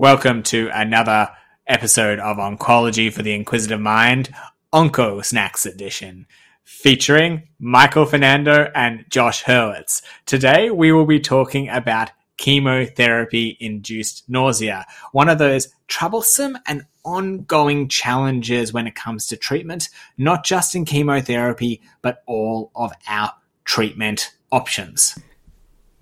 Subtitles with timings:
[0.00, 1.28] Welcome to another
[1.66, 4.32] episode of Oncology for the Inquisitive Mind,
[4.72, 6.28] Onco Snacks Edition,
[6.62, 10.02] featuring Michael Fernando and Josh Hurwitz.
[10.24, 17.88] Today we will be talking about chemotherapy induced nausea, one of those troublesome and ongoing
[17.88, 23.32] challenges when it comes to treatment, not just in chemotherapy, but all of our
[23.64, 25.18] treatment options.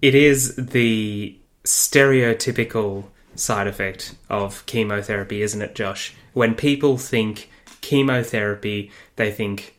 [0.03, 6.15] It is the stereotypical side effect of chemotherapy, isn't it, Josh?
[6.33, 7.51] When people think
[7.81, 9.77] chemotherapy, they think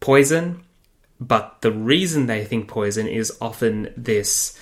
[0.00, 0.62] poison,
[1.20, 4.58] but the reason they think poison is often this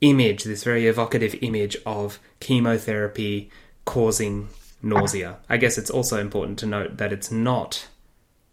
[0.00, 3.50] image, this very evocative image of chemotherapy
[3.84, 4.48] causing
[4.82, 5.36] nausea.
[5.48, 7.86] I guess it's also important to note that it's not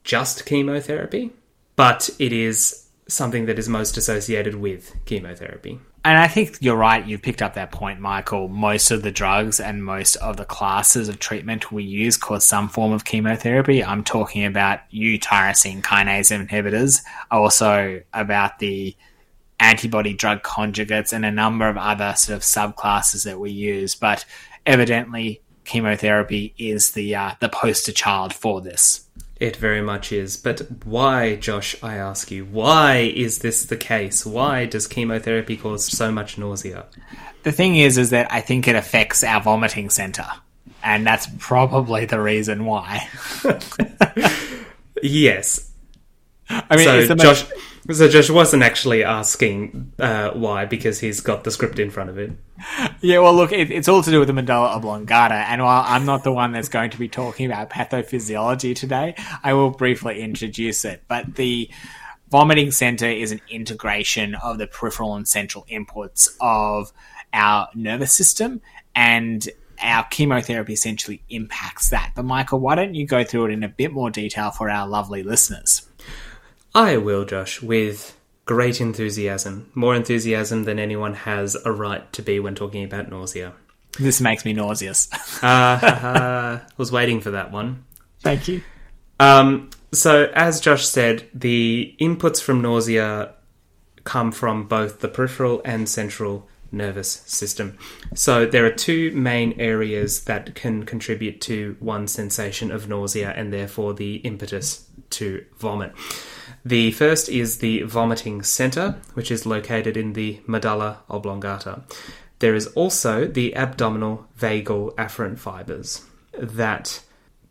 [0.03, 1.31] just chemotherapy,
[1.75, 5.79] but it is something that is most associated with chemotherapy.
[6.07, 7.05] And I think you're right.
[7.05, 8.47] You've picked up that point, Michael.
[8.47, 12.69] Most of the drugs and most of the classes of treatment we use cause some
[12.69, 13.83] form of chemotherapy.
[13.83, 18.95] I'm talking about eutyrosine kinase inhibitors, also about the
[19.59, 23.93] antibody drug conjugates and a number of other sort of subclasses that we use.
[23.93, 24.23] But
[24.65, 29.06] evidently, chemotherapy is the uh, the poster child for this.
[29.39, 30.35] It very much is.
[30.37, 34.25] But why, Josh, I ask you, why is this the case?
[34.25, 36.85] Why does chemotherapy cause so much nausea?
[37.43, 40.25] The thing is, is that I think it affects our vomiting center.
[40.83, 43.07] And that's probably the reason why.
[45.03, 45.71] yes.
[46.49, 47.45] I mean, so Josh,
[47.91, 52.17] so Josh wasn't actually asking uh, why because he's got the script in front of
[52.17, 52.37] him.
[53.01, 55.35] yeah, well, look, it, it's all to do with the medulla oblongata.
[55.35, 59.53] And while I'm not the one that's going to be talking about pathophysiology today, I
[59.53, 61.03] will briefly introduce it.
[61.07, 61.69] But the
[62.29, 66.91] vomiting center is an integration of the peripheral and central inputs of
[67.33, 68.61] our nervous system
[68.95, 69.47] and
[69.81, 72.13] our chemotherapy essentially impacts that.
[72.15, 74.87] But Michael, why don't you go through it in a bit more detail for our
[74.87, 75.87] lovely listeners?
[76.77, 78.15] I will, Josh, with
[78.45, 79.71] great enthusiasm.
[79.73, 83.53] More enthusiasm than anyone has a right to be when talking about nausea.
[83.97, 85.09] This makes me nauseous.
[85.43, 87.83] Uh, was waiting for that one.
[88.21, 88.61] Thank you.
[89.19, 93.33] Um, so, as Josh said, the inputs from nausea
[94.03, 97.77] come from both the peripheral and central nervous system.
[98.13, 103.51] So, there are two main areas that can contribute to one sensation of nausea and
[103.51, 105.93] therefore the impetus to vomit.
[106.65, 111.83] The first is the vomiting center, which is located in the medulla oblongata.
[112.39, 117.01] There is also the abdominal vagal afferent fibers that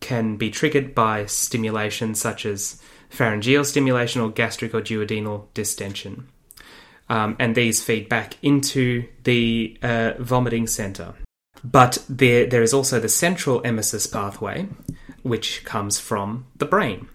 [0.00, 6.28] can be triggered by stimulation such as pharyngeal stimulation or gastric or duodenal distension.
[7.08, 11.14] Um, and these feed back into the uh, vomiting center.
[11.62, 14.68] But there, there is also the central emesis pathway,
[15.22, 17.08] which comes from the brain,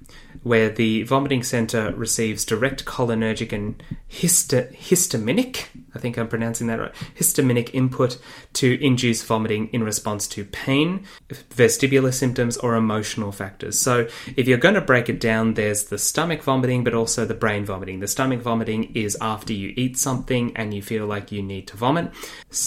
[0.44, 6.94] where the vomiting center receives direct cholinergic and histaminic, I think I'm pronouncing that right,
[7.16, 8.18] histaminic input
[8.54, 13.80] to induce vomiting in response to pain, vestibular symptoms, or emotional factors.
[13.80, 17.34] So if you're going to break it down, there's the stomach vomiting, but also the
[17.34, 18.00] brain vomiting.
[18.00, 21.78] The stomach vomiting is after you eat something and you feel like you need to
[21.78, 22.12] vomit.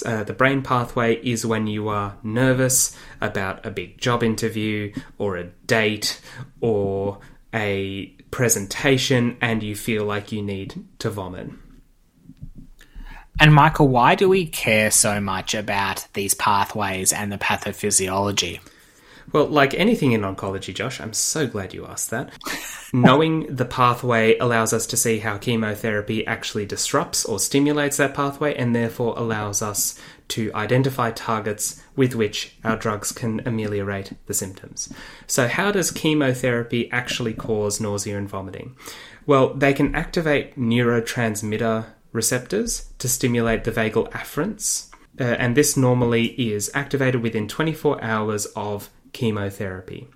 [0.07, 5.37] Uh, the brain pathway is when you are nervous about a big job interview or
[5.37, 6.21] a date
[6.61, 7.19] or
[7.55, 11.49] a presentation and you feel like you need to vomit.
[13.41, 18.61] And Michael, why do we care so much about these pathways and the pathophysiology?
[19.33, 22.33] Well, like anything in oncology, Josh, I'm so glad you asked that.
[22.93, 28.55] Knowing the pathway allows us to see how chemotherapy actually disrupts or stimulates that pathway
[28.55, 29.99] and therefore allows us
[30.29, 34.93] to identify targets with which our drugs can ameliorate the symptoms.
[35.27, 38.77] So, how does chemotherapy actually cause nausea and vomiting?
[39.27, 44.91] Well, they can activate neurotransmitter receptors to stimulate the vagal afferents,
[45.21, 50.07] uh, and this normally is activated within 24 hours of chemotherapy.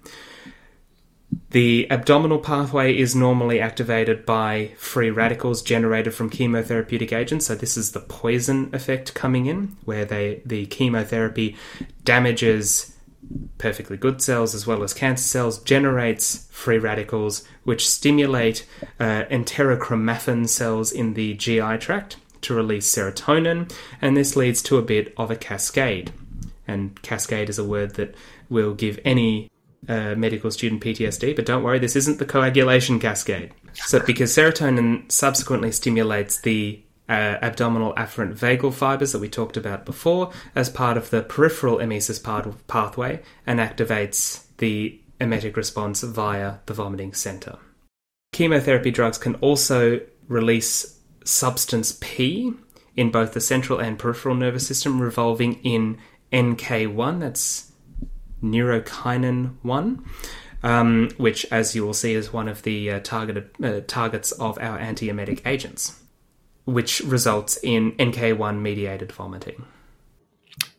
[1.51, 7.47] The abdominal pathway is normally activated by free radicals generated from chemotherapeutic agents.
[7.47, 11.57] So this is the poison effect coming in, where they the chemotherapy
[12.05, 12.95] damages
[13.59, 18.67] perfectly good cells as well as cancer cells, generates free radicals which stimulate
[19.01, 24.83] uh, enterochromaffin cells in the GI tract to release serotonin, and this leads to a
[24.83, 26.13] bit of a cascade.
[26.69, 28.15] And cascade is a word that
[28.49, 29.51] will give any
[29.89, 33.53] uh, medical student PTSD, but don't worry, this isn't the coagulation cascade.
[33.73, 39.87] So, because serotonin subsequently stimulates the uh, abdominal afferent vagal fibers that we talked about
[39.87, 42.23] before as part of the peripheral emesis
[42.67, 47.59] pathway and activates the emetic response via the vomiting center.
[48.33, 52.53] Chemotherapy drugs can also release substance P
[52.95, 55.99] in both the central and peripheral nervous system, revolving in
[56.33, 57.73] NK1, that's
[58.43, 60.05] neurokinin 1,
[60.63, 64.59] um, which, as you will see, is one of the uh, targeted uh, targets of
[64.59, 66.01] our antiemetic agents,
[66.65, 69.65] which results in NK1 mediated vomiting.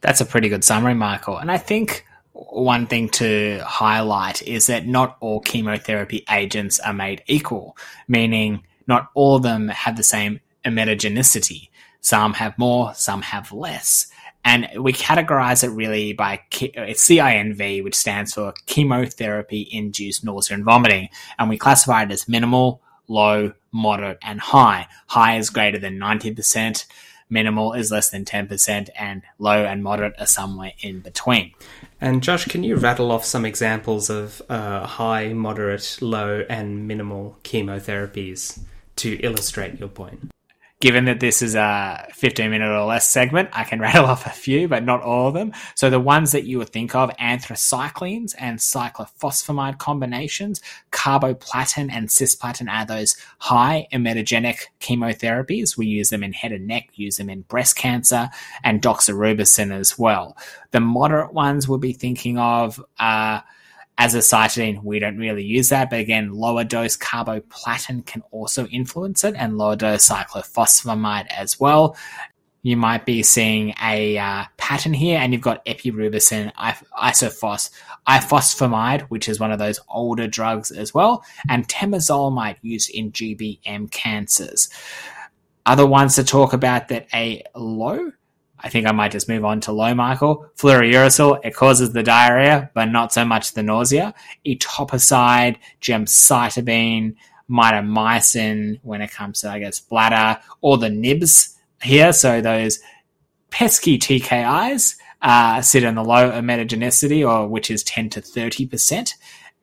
[0.02, 1.38] That's a pretty good summary, Michael.
[1.38, 7.24] And I think one thing to highlight is that not all chemotherapy agents are made
[7.28, 11.70] equal, meaning not all of them have the same emetogenicity.
[12.02, 14.08] Some have more, some have less.
[14.46, 20.64] And we categorize it really by it's CINV, which stands for chemotherapy induced nausea and
[20.64, 21.10] vomiting.
[21.38, 24.88] And we classify it as minimal, low, moderate, and high.
[25.08, 26.86] High is greater than 90%,
[27.30, 31.54] minimal is less than 10%, and low and moderate are somewhere in between.
[32.02, 37.38] And Josh, can you rattle off some examples of uh, high, moderate, low, and minimal
[37.44, 38.60] chemotherapies
[38.98, 40.32] to illustrate your point?
[40.80, 44.30] Given that this is a 15 minute or less segment, I can rattle off a
[44.30, 45.52] few, but not all of them.
[45.76, 50.62] So the ones that you would think of, anthracyclines and cyclophosphamide combinations,
[50.92, 55.78] carboplatin and cisplatin are those high emetogenic chemotherapies.
[55.78, 58.30] We use them in head and neck, use them in breast cancer,
[58.64, 60.38] and doxorubicin as well.
[60.72, 63.42] The moderate ones we'll be thinking of, uh,
[64.00, 69.36] azacitidine, we don't really use that, but again, lower dose carboplatin can also influence it,
[69.38, 71.98] and lower dose cyclophosphamide as well.
[72.62, 77.70] You might be seeing a uh, pattern here, and you've got epirubicin, isofos,
[78.08, 83.92] ifosfamide, which is one of those older drugs as well, and temozolomide used in GBM
[83.92, 84.70] cancers.
[85.66, 88.12] Other ones to talk about that a low
[88.62, 90.46] I think I might just move on to low, Michael.
[90.58, 94.14] Fluorouracil, it causes the diarrhea, but not so much the nausea.
[94.46, 97.16] Etoposide, gemcitabine,
[97.50, 102.12] mitomycin when it comes to, I guess, bladder, or the NIBs here.
[102.12, 102.80] So those
[103.50, 109.14] pesky TKIs uh, sit in the low emetogenicity, or which is 10 to 30%,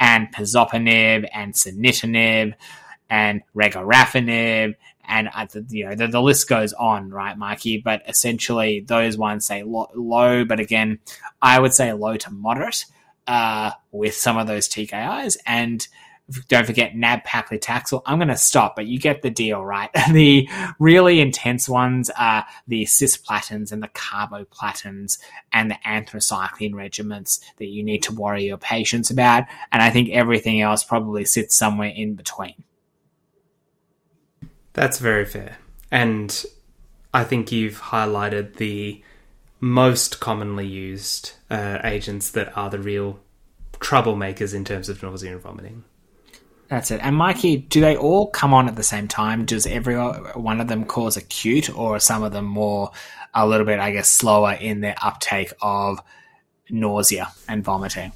[0.01, 2.55] and pazopanib and sunitinib
[3.09, 4.75] and regorafenib
[5.09, 5.29] and
[5.71, 7.79] you know the, the, list goes on, right, Mikey?
[7.79, 10.99] But essentially, those ones say lo- low, but again,
[11.41, 12.85] I would say low to moderate
[13.27, 15.87] uh, with some of those TKIs, and
[16.49, 18.03] don't forget nab-paclitaxel.
[18.05, 19.91] I'm going to stop, but you get the deal, right?
[20.13, 20.49] the
[20.81, 25.19] really intense ones are the cisplatins and the carboplatins
[25.53, 30.11] and the anthracycline regimens that you need to worry your patients about, and I think
[30.11, 32.65] everything else probably sits somewhere in between.
[34.77, 35.57] That's very fair.
[35.91, 36.45] And
[37.15, 39.03] I think you've highlighted the
[39.59, 43.19] most commonly used uh, agents that are the real
[43.73, 45.85] troublemakers in terms of nausea and vomiting.
[46.69, 47.01] That's it.
[47.03, 49.47] And Mikey, do they all come on at the same time?
[49.47, 52.91] Does every one of them cause acute, or are some of them more
[53.33, 56.01] a little bit, I guess, slower in their uptake of
[56.69, 58.13] nausea and vomiting?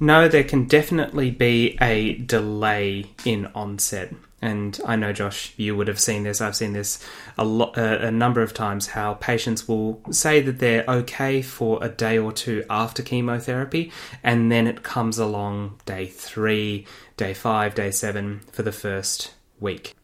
[0.00, 4.14] No, there can definitely be a delay in onset
[4.44, 6.42] and I know Josh, you would have seen this.
[6.42, 7.02] I've seen this
[7.38, 8.88] a lot, uh, a number of times.
[8.88, 13.90] How patients will say that they're okay for a day or two after chemotherapy,
[14.22, 16.86] and then it comes along day three,
[17.16, 19.94] day five, day seven for the first week.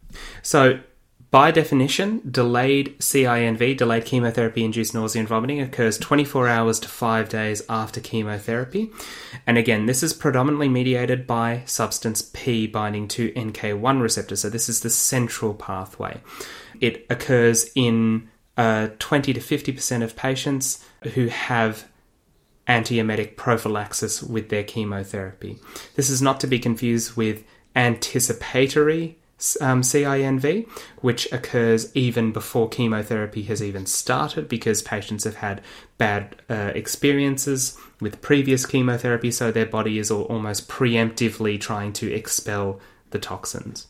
[0.42, 0.80] So
[1.30, 7.28] by definition, delayed CINV, delayed chemotherapy induced nausea and vomiting, occurs 24 hours to 5
[7.28, 8.90] days after chemotherapy.
[9.46, 14.34] And again, this is predominantly mediated by substance P binding to NK1 receptor.
[14.34, 16.20] So, this is the central pathway.
[16.80, 20.84] It occurs in uh, 20 to 50% of patients
[21.14, 21.86] who have
[22.66, 25.58] antiemetic prophylaxis with their chemotherapy.
[25.94, 27.44] This is not to be confused with
[27.76, 29.19] anticipatory
[29.60, 30.68] um, CINV,
[31.00, 35.62] which occurs even before chemotherapy has even started because patients have had
[35.98, 42.80] bad uh, experiences with previous chemotherapy, so their body is almost preemptively trying to expel
[43.10, 43.86] the toxins.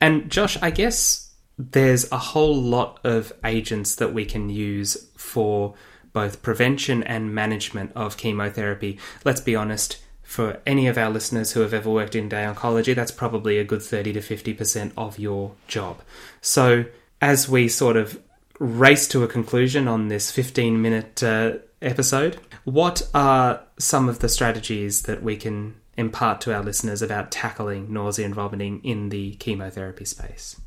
[0.00, 5.74] And Josh, I guess there's a whole lot of agents that we can use for
[6.12, 8.98] both prevention and management of chemotherapy.
[9.24, 9.98] Let's be honest,
[10.30, 13.64] for any of our listeners who have ever worked in day oncology, that's probably a
[13.64, 16.02] good 30 to 50% of your job.
[16.40, 16.84] So,
[17.20, 18.16] as we sort of
[18.60, 24.28] race to a conclusion on this 15 minute uh, episode, what are some of the
[24.28, 29.34] strategies that we can impart to our listeners about tackling nausea and vomiting in the
[29.34, 30.60] chemotherapy space?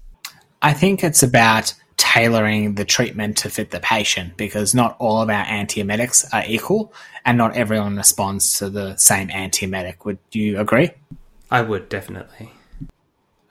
[0.62, 5.30] I think it's about tailoring the treatment to fit the patient because not all of
[5.30, 6.94] our antiemetics are equal
[7.24, 10.04] and not everyone responds to the same antiemetic.
[10.04, 10.92] Would you agree?
[11.50, 12.52] I would definitely.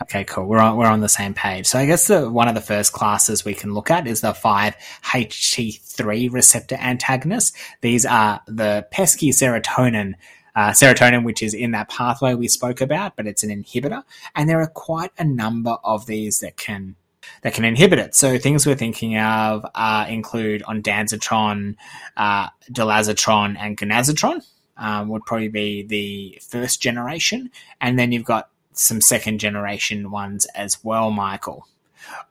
[0.02, 0.44] Okay, cool.
[0.44, 1.66] We're on, we're on the same page.
[1.66, 4.32] So I guess the, one of the first classes we can look at is the
[4.32, 7.56] 5-HT3 receptor antagonists.
[7.80, 10.12] These are the pesky serotonin
[10.54, 14.02] uh, serotonin, which is in that pathway we spoke about, but it's an inhibitor.
[14.34, 16.96] And there are quite a number of these that can
[17.42, 18.14] that can inhibit it.
[18.14, 21.76] So things we're thinking of uh, include ondansetron,
[22.16, 24.44] uh, and granisetron.
[24.78, 27.50] Um, would probably be the first generation,
[27.80, 31.68] and then you've got some second generation ones as well, Michael.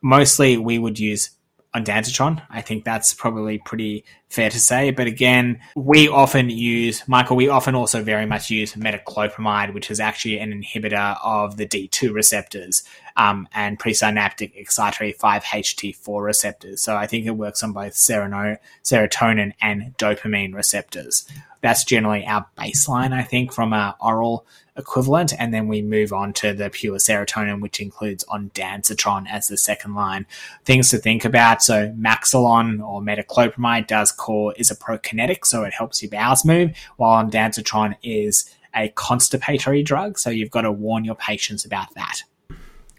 [0.01, 1.29] Mostly we would use
[1.75, 2.41] ondansetron.
[2.49, 4.91] I think that's probably pretty fair to say.
[4.91, 9.99] But again, we often use, Michael, we often also very much use metoclopramide, which is
[9.99, 12.83] actually an inhibitor of the D2 receptors
[13.21, 16.81] um, and presynaptic excitatory 5-HT4 receptors.
[16.81, 21.27] So I think it works on both serotonin and dopamine receptors.
[21.61, 26.33] That's generally our baseline, I think, from our oral equivalent, and then we move on
[26.33, 30.25] to the pure serotonin, which includes ondansetron as the second line.
[30.65, 35.75] Things to think about: so Maxolon or metoclopramide does core is a prokinetic, so it
[35.75, 41.05] helps your bowels move, while ondansetron is a constipatory drug, so you've got to warn
[41.05, 42.23] your patients about that.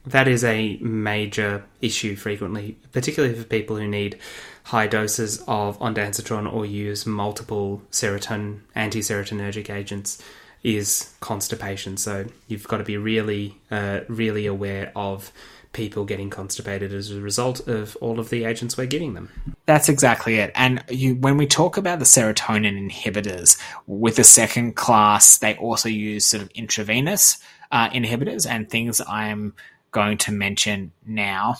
[0.06, 4.18] That is a major issue frequently, particularly for people who need
[4.64, 10.22] high doses of ondansetron or use multiple serotonin anti-serotonergic agents
[10.62, 11.96] is constipation.
[11.96, 15.32] So you've got to be really, uh, really aware of
[15.72, 19.30] people getting constipated as a result of all of the agents we're giving them.
[19.66, 20.52] That's exactly it.
[20.54, 25.88] And you, when we talk about the serotonin inhibitors, with the second class, they also
[25.88, 27.38] use sort of intravenous
[27.70, 29.54] uh, inhibitors and things I'm
[29.92, 31.56] going to mention now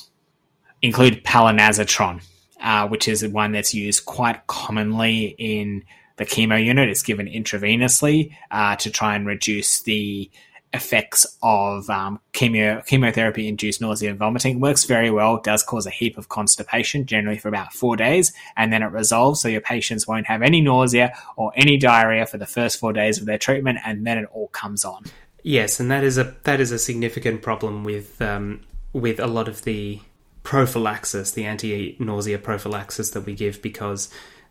[0.81, 2.23] include palonosetron,
[2.61, 5.85] uh, which is one that's used quite commonly in
[6.17, 6.89] the chemo unit.
[6.89, 10.31] It's given intravenously uh, to try and reduce the
[10.75, 14.59] effects of um, chemo chemotherapy induced nausea and vomiting.
[14.59, 15.39] Works very well.
[15.39, 19.41] Does cause a heap of constipation, generally for about four days, and then it resolves.
[19.41, 23.19] So your patients won't have any nausea or any diarrhea for the first four days
[23.19, 25.05] of their treatment, and then it all comes on.
[25.43, 28.61] Yes, and that is a that is a significant problem with um,
[28.93, 30.01] with a lot of the
[30.43, 34.09] prophylaxis, the anti-nausea prophylaxis that we give, because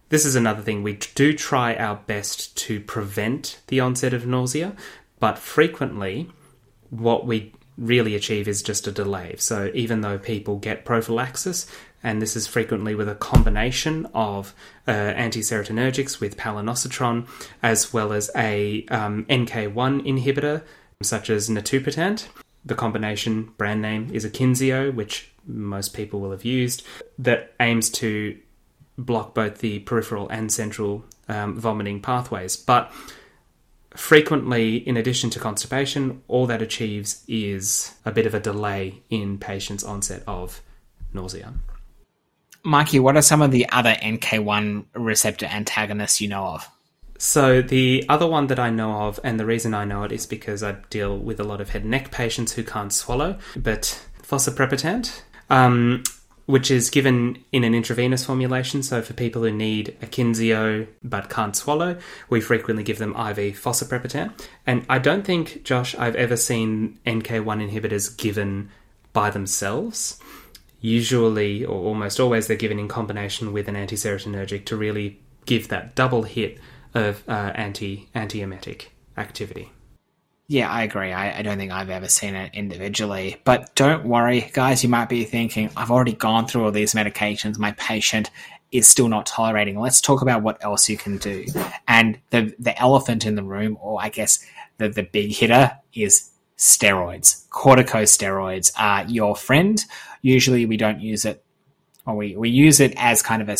[0.10, 0.84] this is another thing.
[0.84, 4.76] We do try our best to prevent the onset of nausea,
[5.20, 6.30] but frequently
[6.90, 9.36] what we really achieve is just a delay.
[9.38, 11.68] So even though people get prophylaxis,
[12.04, 14.54] and this is frequently with a combination of
[14.88, 17.28] uh, anti-serotonergics with palonosetron,
[17.64, 20.64] as well as a um, NK1 inhibitor
[21.04, 22.28] such as netupitant.
[22.64, 26.84] The combination brand name is Akynzeo, which most people will have used,
[27.18, 28.38] that aims to
[28.98, 32.56] block both the peripheral and central um, vomiting pathways.
[32.56, 32.92] But
[33.96, 39.38] frequently, in addition to constipation, all that achieves is a bit of a delay in
[39.38, 40.62] patients' onset of
[41.14, 41.54] nausea.
[42.64, 46.70] Mikey, what are some of the other NK1 receptor antagonists you know of?
[47.24, 50.26] So, the other one that I know of, and the reason I know it is
[50.26, 54.04] because I deal with a lot of head and neck patients who can't swallow, but
[54.24, 55.22] fosaprepitant.
[55.48, 56.04] Um,
[56.48, 58.82] which is given in an intravenous formulation.
[58.82, 64.34] So for people who need Akynzeo but can't swallow, we frequently give them IV fosaprepitant.
[64.66, 68.72] And I don't think, Josh, I've ever seen NK1 inhibitors given
[69.14, 70.20] by themselves.
[70.80, 75.94] Usually, or almost always, they're given in combination with an anti-serotonergic to really give that
[75.94, 76.58] double hit
[76.94, 79.72] of uh, anti antiemetic activity.
[80.48, 81.14] Yeah, I agree.
[81.14, 83.40] I, I, don't think I've ever seen it individually.
[83.46, 84.84] But don't worry, guys.
[84.84, 87.58] You might be thinking, I've already gone through all these medications.
[87.58, 88.30] My patient
[88.72, 89.80] is still not tolerating.
[89.80, 91.46] Let's talk about what else you can do.
[91.88, 94.46] And the the elephant in the room, or I guess
[94.78, 97.48] the, the big hitter, is steroids.
[97.50, 99.84] Corticosteroids are your friend.
[100.22, 101.44] Usually we don't use it,
[102.06, 103.58] or we, we use it as kind of a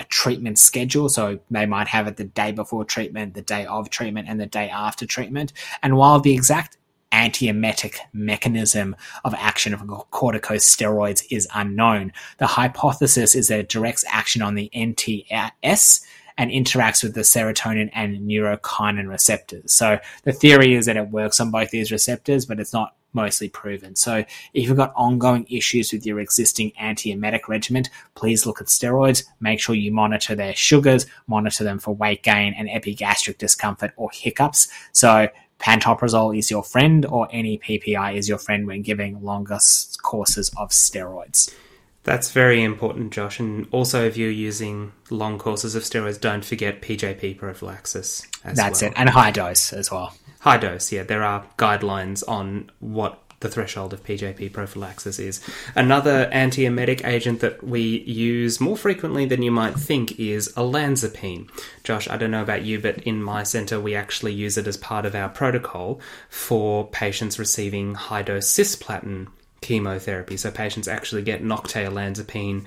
[0.00, 1.08] a treatment schedule.
[1.08, 4.46] So they might have it the day before treatment, the day of treatment, and the
[4.46, 5.52] day after treatment.
[5.82, 6.78] And while the exact
[7.12, 14.42] antiemetic mechanism of action of corticosteroids is unknown, the hypothesis is that it directs action
[14.42, 16.00] on the NTS
[16.38, 19.74] and interacts with the serotonin and neurokinin receptors.
[19.74, 23.48] So the theory is that it works on both these receptors, but it's not mostly
[23.48, 23.96] proven.
[23.96, 24.24] So
[24.54, 29.24] if you've got ongoing issues with your existing antiemetic regimen, please look at steroids.
[29.40, 34.10] Make sure you monitor their sugars, monitor them for weight gain and epigastric discomfort or
[34.12, 34.68] hiccups.
[34.92, 39.58] So pantoprazole is your friend or any PPI is your friend when giving longer
[40.02, 41.54] courses of steroids.
[42.02, 43.38] That's very important, Josh.
[43.40, 48.26] And also, if you're using long courses of steroids, don't forget PJP prophylaxis.
[48.42, 48.90] That's well.
[48.90, 50.14] it, and high dose as well.
[50.40, 51.02] High dose, yeah.
[51.02, 55.40] There are guidelines on what the threshold of PJP prophylaxis is.
[55.74, 61.48] Another antiemetic agent that we use more frequently than you might think is olanzapine.
[61.82, 64.76] Josh, I don't know about you, but in my centre we actually use it as
[64.76, 69.28] part of our protocol for patients receiving high dose cisplatin
[69.62, 70.36] chemotherapy.
[70.36, 72.66] So patients actually get Nocte olanzapine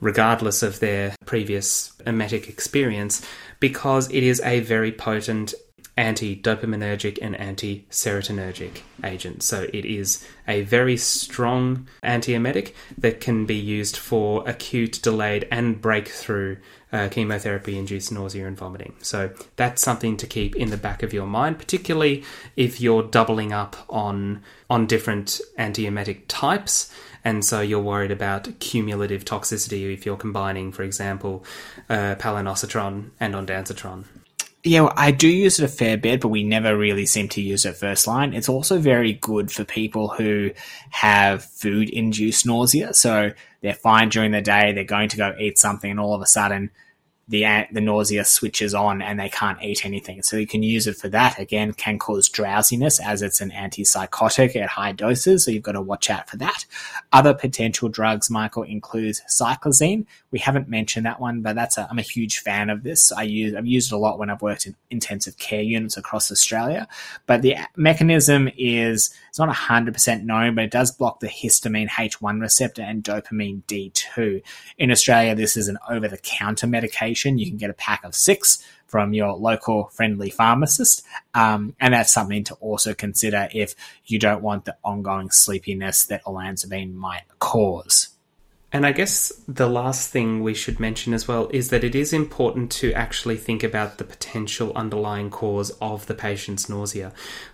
[0.00, 3.24] regardless of their previous emetic experience
[3.60, 5.54] because it is a very potent
[5.96, 9.42] anti dopaminergic and anti serotonergic agent.
[9.42, 15.80] So it is a very strong antiemetic that can be used for acute, delayed, and
[15.80, 16.56] breakthrough
[16.92, 18.94] uh, chemotherapy induced nausea and vomiting.
[19.00, 22.24] So that's something to keep in the back of your mind, particularly
[22.56, 26.92] if you're doubling up on on different antiemetic types.
[27.24, 31.44] And so you're worried about cumulative toxicity if you're combining, for example,
[31.88, 34.04] uh, palonosetron and ondansetron.
[34.64, 37.42] Yeah, well, I do use it a fair bit, but we never really seem to
[37.42, 38.32] use it first line.
[38.32, 40.52] It's also very good for people who
[40.90, 42.94] have food induced nausea.
[42.94, 46.22] So they're fine during the day, they're going to go eat something, and all of
[46.22, 46.70] a sudden
[47.32, 50.22] the the nausea switches on and they can't eat anything.
[50.22, 51.38] So you can use it for that.
[51.38, 55.46] Again, can cause drowsiness as it's an antipsychotic at high doses.
[55.46, 56.66] So you've got to watch out for that.
[57.10, 60.04] Other potential drugs, Michael, includes cyclizine.
[60.30, 63.10] We haven't mentioned that one, but that's a, I'm a huge fan of this.
[63.12, 66.30] I use I've used it a lot when I've worked in intensive care units across
[66.30, 66.86] Australia.
[67.24, 72.42] But the mechanism is it's not 100% known, but it does block the histamine H1
[72.42, 74.42] receptor and dopamine D2.
[74.76, 77.21] In Australia, this is an over the counter medication.
[77.24, 81.02] You can get a pack of six from your local friendly pharmacist.
[81.34, 83.74] Um, and that's something to also consider if
[84.04, 88.10] you don't want the ongoing sleepiness that olanzapine might cause.
[88.72, 92.12] And I guess the last thing we should mention as well is that it is
[92.12, 97.12] important to actually think about the potential underlying cause of the patient's nausea.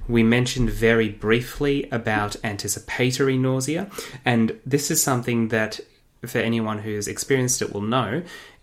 [0.09, 3.91] We mentioned very briefly about anticipatory nausea,
[4.25, 5.81] and this is something that
[6.25, 8.23] for anyone who's experienced it will know.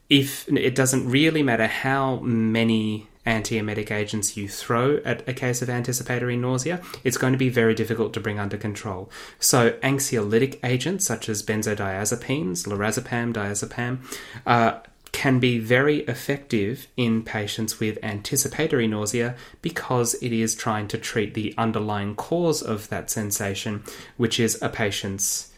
[0.09, 5.69] If it doesn't really matter how many antiemetic agents you throw at a case of
[5.69, 9.09] anticipatory nausea, it's going to be very difficult to bring under control.
[9.39, 13.99] So, anxiolytic agents such as benzodiazepines, lorazepam, diazepam,
[14.45, 14.79] uh,
[15.11, 21.33] can be very effective in patients with anticipatory nausea because it is trying to treat
[21.33, 23.81] the underlying cause of that sensation,
[24.17, 25.53] which is a patient's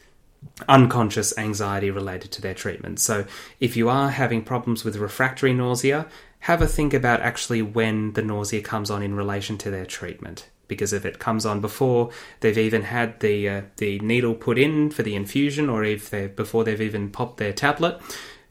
[0.67, 2.99] unconscious anxiety related to their treatment.
[2.99, 3.25] So,
[3.59, 6.07] if you are having problems with refractory nausea,
[6.39, 10.49] have a think about actually when the nausea comes on in relation to their treatment.
[10.67, 12.09] Because if it comes on before
[12.41, 16.27] they've even had the uh, the needle put in for the infusion, or if they
[16.27, 18.01] before they've even popped their tablet,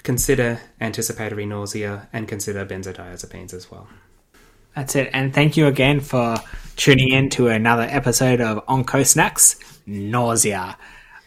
[0.02, 3.86] consider anticipatory nausea and consider benzodiazepines as well.
[4.74, 5.10] That's it.
[5.12, 6.36] And thank you again for
[6.76, 9.56] tuning in to another episode of Onco Snacks
[9.86, 10.76] Nausea.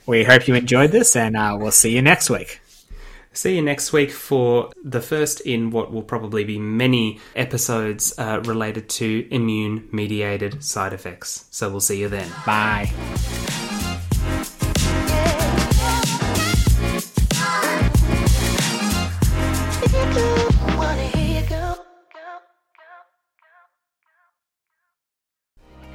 [0.10, 2.62] We hope you enjoyed this, and uh, we'll see you next week.
[3.32, 8.42] See you next week for the first in what will probably be many episodes uh,
[8.46, 11.46] related to immune mediated side effects.
[11.52, 12.28] So we'll see you then.
[12.44, 12.92] Bye.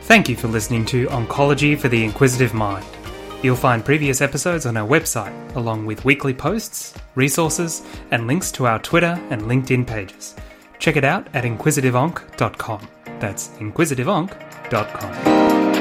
[0.03, 2.87] Thank you for listening to Oncology for the Inquisitive Mind.
[3.45, 8.67] You'll find previous episodes on our website, along with weekly posts, resources, and links to
[8.67, 10.35] our Twitter and LinkedIn pages.
[10.79, 12.89] Check it out at inquisitiveonc.com.
[13.21, 15.74] That's inquisitiveonc.com.